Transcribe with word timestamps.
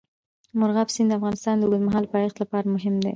مورغاب 0.59 0.89
سیند 0.95 1.09
د 1.11 1.17
افغانستان 1.19 1.55
د 1.57 1.61
اوږدمهاله 1.65 2.11
پایښت 2.15 2.37
لپاره 2.39 2.71
مهم 2.75 2.95
دی. 3.03 3.09